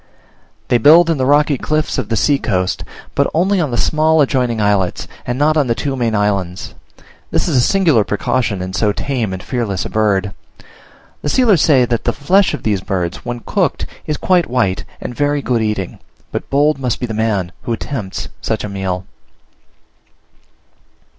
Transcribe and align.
They 0.69 0.79
build 0.79 1.11
in 1.11 1.19
the 1.19 1.27
rocky 1.27 1.59
cliffs 1.59 1.99
of 1.99 2.09
the 2.09 2.15
sea 2.15 2.39
coast, 2.39 2.83
but 3.13 3.29
only 3.35 3.61
on 3.61 3.69
the 3.69 3.77
small 3.77 4.19
adjoining 4.19 4.59
islets, 4.59 5.07
and 5.27 5.37
not 5.37 5.57
on 5.57 5.67
the 5.67 5.75
two 5.75 5.95
main 5.95 6.15
islands: 6.15 6.73
this 7.29 7.47
is 7.47 7.55
a 7.55 7.61
singular 7.61 8.03
precaution 8.03 8.63
in 8.63 8.73
so 8.73 8.91
tame 8.93 9.31
and 9.31 9.43
fearless 9.43 9.85
a 9.85 9.91
bird. 9.91 10.33
The 11.21 11.29
sealers 11.29 11.61
say 11.61 11.85
that 11.85 12.05
the 12.05 12.13
flesh 12.13 12.55
of 12.55 12.63
these 12.63 12.81
birds, 12.81 13.17
when 13.23 13.41
cooked, 13.41 13.85
is 14.07 14.17
quite 14.17 14.49
white, 14.49 14.85
and 14.99 15.13
very 15.13 15.43
good 15.43 15.61
eating; 15.61 15.99
but 16.31 16.49
bold 16.49 16.79
must 16.79 16.99
the 16.99 17.13
man 17.13 17.45
be 17.45 17.51
who 17.65 17.73
attempts 17.73 18.29
such 18.41 18.63
a 18.63 18.69
meal. 18.69 19.05